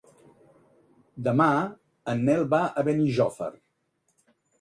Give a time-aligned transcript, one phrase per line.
[1.27, 1.47] Demà
[2.13, 3.51] en Nel va a Benijòfar.